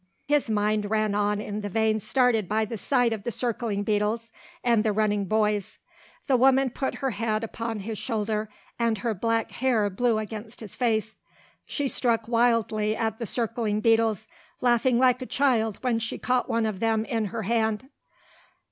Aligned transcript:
His 0.25 0.49
mind 0.49 0.89
ran 0.89 1.13
on 1.13 1.39
in 1.39 1.61
the 1.61 1.69
vein 1.69 1.99
started 1.99 2.49
by 2.49 2.65
the 2.65 2.75
sight 2.75 3.13
of 3.13 3.21
the 3.23 3.29
circling 3.31 3.83
beetles 3.83 4.31
and 4.63 4.83
the 4.83 4.91
running 4.91 5.25
boys. 5.25 5.77
The 6.25 6.37
woman 6.37 6.71
put 6.71 6.95
her 7.05 7.11
head 7.11 7.43
upon 7.43 7.81
his 7.81 7.99
shoulder 7.99 8.49
and 8.79 8.97
her 8.97 9.13
black 9.13 9.51
hair 9.51 9.91
blew 9.91 10.17
against 10.17 10.59
his 10.59 10.75
face. 10.75 11.17
She 11.67 11.87
struck 11.87 12.27
wildly 12.27 12.95
at 12.95 13.19
the 13.19 13.27
circling 13.27 13.79
beetles, 13.79 14.27
laughing 14.59 14.97
like 14.97 15.21
a 15.21 15.27
child 15.27 15.77
when 15.83 15.99
she 15.99 16.15
had 16.15 16.23
caught 16.23 16.49
one 16.49 16.65
of 16.65 16.79
them 16.79 17.05
in 17.05 17.25
her 17.25 17.43
hand. 17.43 17.87